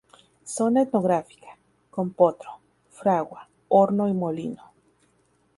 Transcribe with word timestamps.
Zona 0.53 0.81
etnográfica, 0.81 1.59
con 1.91 2.09
potro, 2.11 2.57
fragua, 2.89 3.47
horno 3.69 4.07
y 4.09 4.13
molino. 4.15 4.71